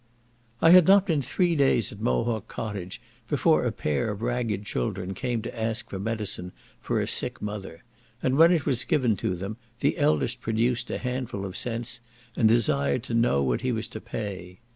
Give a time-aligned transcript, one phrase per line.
[0.63, 5.13] I had not been three days at Mohawk cottage before a pair of ragged children
[5.13, 7.83] came to ask for medicine for a sick mother;
[8.23, 12.01] and when it was given to them, the eldest produced a handful of cents,
[12.35, 14.57] and desired to know what he was to pay.